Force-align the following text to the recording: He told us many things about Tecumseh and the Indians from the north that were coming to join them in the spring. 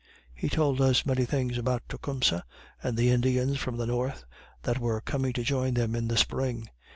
He 0.33 0.49
told 0.49 0.81
us 0.81 1.05
many 1.05 1.25
things 1.25 1.59
about 1.59 1.83
Tecumseh 1.87 2.43
and 2.81 2.97
the 2.97 3.11
Indians 3.11 3.59
from 3.59 3.77
the 3.77 3.85
north 3.85 4.25
that 4.63 4.79
were 4.79 4.99
coming 4.99 5.31
to 5.33 5.43
join 5.43 5.75
them 5.75 5.93
in 5.93 6.07
the 6.07 6.17
spring. 6.17 6.71